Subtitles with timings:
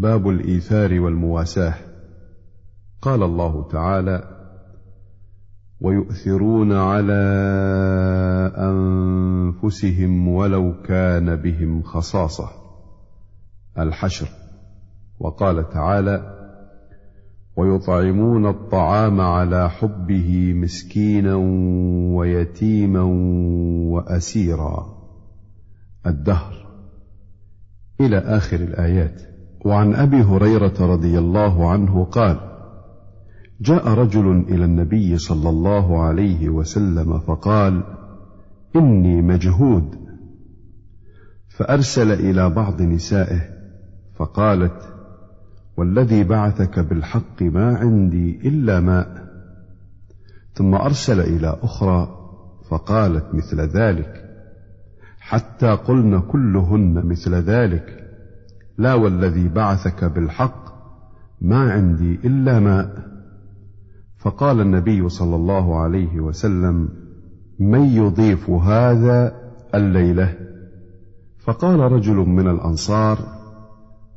[0.00, 1.74] باب الإيثار والمواساة.
[3.02, 4.22] قال الله تعالى
[5.80, 7.12] ويؤثرون على
[8.56, 12.50] أنفسهم ولو كان بهم خصاصة.
[13.78, 14.28] الحشر.
[15.20, 16.36] وقال تعالى
[17.56, 21.34] ويطعمون الطعام على حبه مسكينا
[22.16, 23.02] ويتيما
[23.92, 24.86] وأسيرا.
[26.06, 26.66] الدهر.
[28.00, 29.29] إلى آخر الآيات.
[29.64, 32.40] وعن أبي هريرة رضي الله عنه قال
[33.60, 37.82] جاء رجل إلى النبي صلى الله عليه وسلم فقال
[38.76, 39.94] إني مجهود.
[41.48, 43.40] فأرسل إلى بعض نسائه
[44.16, 44.94] فقالت
[45.76, 49.30] والذي بعثك بالحق ما عندي إلا ماء.
[50.54, 52.16] ثم أرسل إلى أخرى
[52.70, 54.24] فقالت مثل ذلك
[55.20, 57.99] حتى قلن كلهن مثل ذلك.
[58.80, 60.64] لا والذي بعثك بالحق
[61.40, 63.10] ما عندي إلا ماء
[64.18, 66.88] فقال النبي صلى الله عليه وسلم
[67.58, 69.36] من يضيف هذا
[69.74, 70.34] الليلة؟
[71.38, 73.18] فقال رجل من الأنصار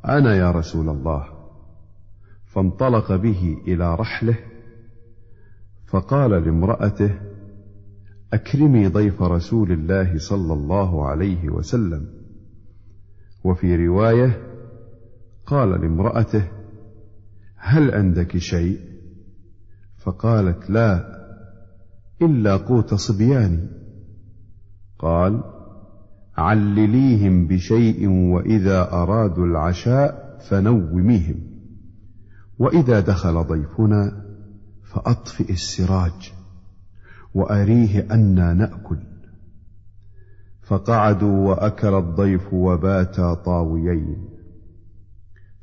[0.08, 1.24] أنا يا رسول الله.
[2.46, 4.36] فانطلق به إلى رحله
[5.86, 7.10] فقال لامرأته
[8.32, 12.06] أكرمي ضيف رسول الله صلى الله عليه وسلم.
[13.44, 14.43] وفي رواية
[15.46, 16.48] قال لامرأته
[17.56, 18.78] هل عندك شيء؟
[19.96, 21.14] فقالت لا
[22.22, 23.68] إلا قوت صبياني.
[24.98, 25.42] قال
[26.36, 31.40] علليهم بشيء وإذا أرادوا العشاء فنوميهم.
[32.58, 34.24] وإذا دخل ضيفنا
[34.82, 36.32] فأطفئ السراج
[37.34, 38.98] وأريه أنا نأكل.
[40.62, 44.33] فقعدوا وأكل الضيف وباتا طاويين.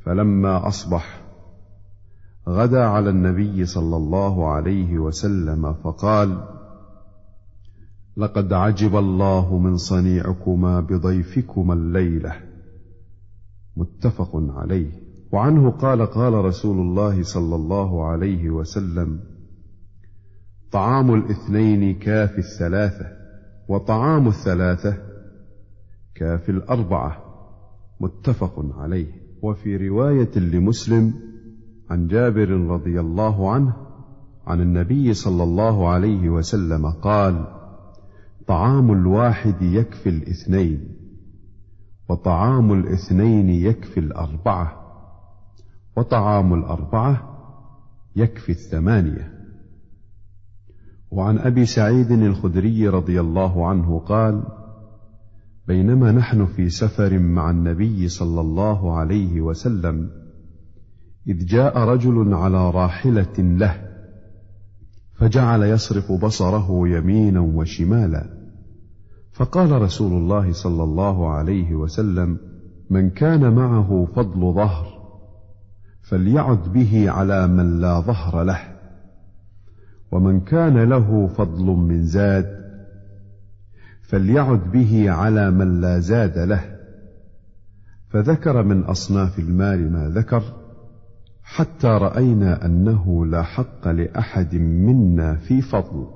[0.06, 1.22] فلما أصبح
[2.50, 6.48] غدا على النبي صلى الله عليه وسلم فقال
[8.18, 12.36] لقد عجب الله من صنيعكما بضيفكما الليلة.
[13.78, 14.92] متفق عليه.
[15.32, 19.20] وعنه قال قال رسول الله صلى الله عليه وسلم
[20.72, 23.06] طعام الاثنين كافي الثلاثة
[23.68, 24.98] وطعام الثلاثة
[26.16, 27.24] كافي الأربعة.
[28.00, 29.31] متفق عليه.
[29.42, 31.14] وفي رواية لمسلم
[31.90, 33.74] عن جابر رضي الله عنه
[34.48, 37.48] عن النبي صلى الله عليه وسلم قال
[38.48, 40.98] طعام الواحد يكفي الاثنين
[42.10, 44.82] وطعام الاثنين يكفي الأربعة
[45.98, 47.32] وطعام الأربعة
[48.16, 49.32] يكفي الثمانية.
[51.12, 54.44] وعن أبي سعيد الخدري رضي الله عنه قال
[55.72, 60.10] بينما نحن في سفر مع النبي صلى الله عليه وسلم
[61.28, 63.76] إذ جاء رجل على راحلة له
[65.14, 68.30] فجعل يصرف بصره يمينا وشمالا.
[69.32, 72.38] فقال رسول الله صلى الله عليه وسلم
[72.90, 74.88] من كان معه فضل ظهر
[76.02, 78.62] فليعد به على من لا ظهر له
[80.12, 82.61] ومن كان له فضل من زاد
[84.12, 86.78] فليعد به على من لا زاد له.
[88.10, 90.44] فذكر من أصناف المال ما ذكر
[91.44, 96.08] حتى رأينا أنه لا حق لأحد منا في فضل.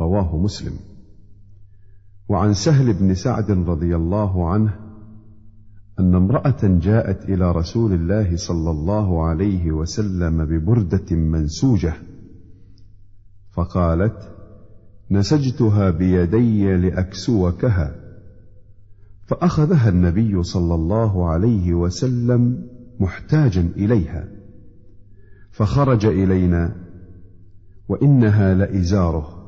[0.00, 0.72] رواه مسلم.
[2.28, 4.74] وعن سهل بن سعد رضي الله عنه
[6.00, 11.94] أن امرأة جاءت إلى رسول الله صلى الله عليه وسلم ببردة منسوجة
[13.50, 14.37] فقالت
[15.10, 17.94] نسجتها بيدي لأكسوكها.
[19.26, 22.68] فأخذها النبي صلى الله عليه وسلم
[23.00, 24.28] محتاجا إليها.
[25.50, 26.76] فخرج إلينا
[27.88, 29.38] وإنها لإزاره.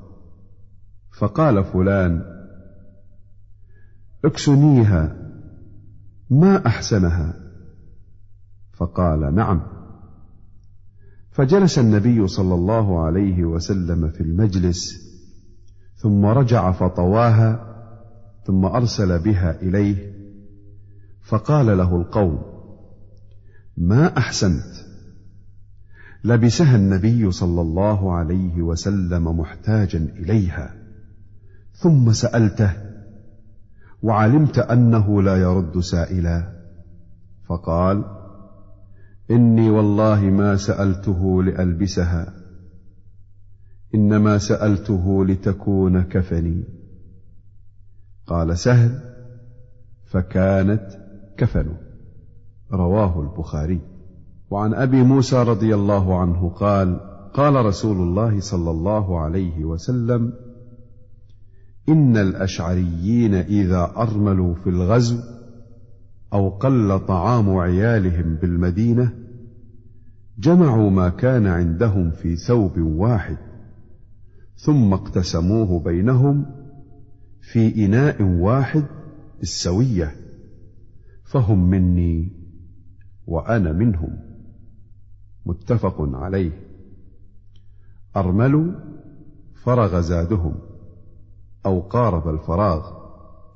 [1.18, 2.22] فقال فلان
[4.24, 5.16] اكسنيها
[6.30, 7.34] ما أحسنها؟
[8.72, 9.62] فقال نعم.
[11.30, 15.09] فجلس النبي صلى الله عليه وسلم في المجلس
[16.02, 17.66] ثم رجع فطواها
[18.44, 20.12] ثم أرسل بها إليه
[21.22, 22.42] فقال له القوم
[23.76, 24.90] ما أحسنت؟
[26.24, 30.74] لبسها النبي صلى الله عليه وسلم محتاجا إليها
[31.72, 32.72] ثم سألته
[34.02, 36.52] وعلمت أنه لا يرد سائلا؟
[37.48, 38.04] فقال
[39.30, 42.39] إني والله ما سألته لألبسها.
[43.94, 46.64] إنما سألته لتكون كفني.
[48.26, 49.00] قال سهل
[50.06, 50.88] فكانت
[51.36, 51.76] كفنه
[52.72, 53.80] رواه البخاري.
[54.50, 57.00] وعن أبي موسى رضي الله عنه قال
[57.34, 60.32] قال رسول الله صلى الله عليه وسلم
[61.88, 65.18] إن الأشعريين إذا أرملوا في الغزو
[66.32, 69.12] أو قل طعام عيالهم بالمدينة
[70.38, 73.36] جمعوا ما كان عندهم في ثوب واحد.
[74.62, 76.46] ثم اقتسموه بينهم
[77.40, 78.84] في إناء واحد
[79.38, 80.16] بالسوية
[81.24, 82.32] فهم مني
[83.26, 84.18] وأنا منهم.
[85.46, 86.52] متفق عليه.
[88.16, 88.72] أرملوا
[89.54, 90.54] فرغ زادهم
[91.66, 92.99] أو قارب الفراغ.